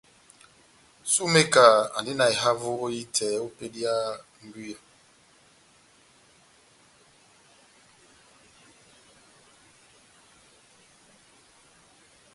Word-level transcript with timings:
Sumeka 1.13 1.65
andi 1.97 2.13
na 2.17 2.25
ehavo 2.33 2.71
ehitɛ 2.89 3.27
o 3.45 3.47
epedi 3.49 3.79
ya 3.85 3.95
mbwiya. 4.43 4.77